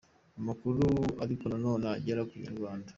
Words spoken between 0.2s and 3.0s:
Amakuru ariko nanone agera ku inyarwanda.